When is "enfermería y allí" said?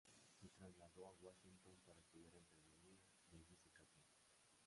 2.35-3.55